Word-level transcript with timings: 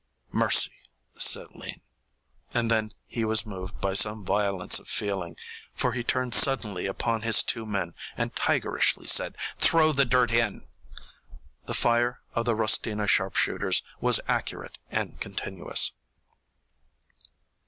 "Mercy," 0.31 0.71
said 1.19 1.51
Lean. 1.51 1.79
And 2.55 2.71
then 2.71 2.91
he 3.05 3.23
was 3.23 3.45
moved 3.45 3.79
by 3.79 3.93
some 3.93 4.25
violence 4.25 4.79
of 4.79 4.87
feeling, 4.87 5.37
for 5.75 5.91
he 5.91 6.03
turned 6.03 6.33
suddenly 6.33 6.87
upon 6.87 7.21
his 7.21 7.43
two 7.43 7.67
men 7.67 7.93
and 8.17 8.35
tigerishly 8.35 9.05
said, 9.05 9.35
"Throw 9.59 9.91
the 9.91 10.03
dirt 10.03 10.31
in." 10.31 10.65
The 11.67 11.75
fire 11.75 12.19
of 12.33 12.45
the 12.45 12.55
Rostina 12.55 13.05
sharpshooters 13.07 13.83
was 13.99 14.19
accurate 14.27 14.79
and 14.89 15.19
continuous. 15.19 15.91